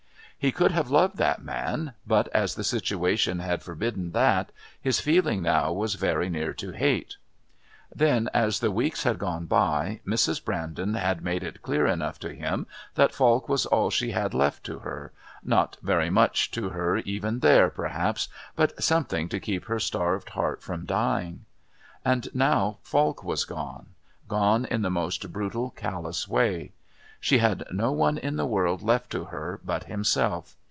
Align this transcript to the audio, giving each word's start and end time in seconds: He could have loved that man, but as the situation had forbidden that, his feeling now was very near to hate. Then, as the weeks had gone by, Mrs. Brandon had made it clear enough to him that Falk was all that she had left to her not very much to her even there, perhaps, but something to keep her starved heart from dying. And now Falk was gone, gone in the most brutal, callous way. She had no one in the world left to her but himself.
He 0.43 0.51
could 0.51 0.71
have 0.71 0.89
loved 0.89 1.17
that 1.17 1.43
man, 1.43 1.93
but 2.07 2.27
as 2.29 2.55
the 2.55 2.63
situation 2.63 3.37
had 3.37 3.61
forbidden 3.61 4.11
that, 4.13 4.51
his 4.81 4.99
feeling 4.99 5.43
now 5.43 5.71
was 5.71 5.93
very 5.93 6.29
near 6.29 6.51
to 6.53 6.71
hate. 6.71 7.17
Then, 7.95 8.27
as 8.33 8.59
the 8.59 8.71
weeks 8.71 9.03
had 9.03 9.19
gone 9.19 9.45
by, 9.45 9.99
Mrs. 10.03 10.43
Brandon 10.43 10.95
had 10.95 11.23
made 11.23 11.43
it 11.43 11.61
clear 11.61 11.85
enough 11.85 12.17
to 12.21 12.33
him 12.33 12.65
that 12.95 13.13
Falk 13.13 13.47
was 13.47 13.67
all 13.67 13.89
that 13.91 13.95
she 13.95 14.13
had 14.13 14.33
left 14.33 14.63
to 14.63 14.79
her 14.79 15.11
not 15.43 15.77
very 15.83 16.09
much 16.09 16.49
to 16.53 16.69
her 16.69 16.97
even 16.97 17.41
there, 17.41 17.69
perhaps, 17.69 18.27
but 18.55 18.83
something 18.83 19.29
to 19.29 19.39
keep 19.39 19.65
her 19.65 19.79
starved 19.79 20.29
heart 20.29 20.63
from 20.63 20.87
dying. 20.87 21.45
And 22.03 22.33
now 22.33 22.79
Falk 22.81 23.23
was 23.23 23.45
gone, 23.45 23.89
gone 24.27 24.65
in 24.65 24.81
the 24.81 24.89
most 24.89 25.31
brutal, 25.31 25.69
callous 25.69 26.27
way. 26.27 26.71
She 27.23 27.37
had 27.37 27.65
no 27.71 27.91
one 27.91 28.17
in 28.17 28.37
the 28.37 28.47
world 28.47 28.81
left 28.81 29.11
to 29.11 29.25
her 29.25 29.61
but 29.63 29.83
himself. 29.83 30.55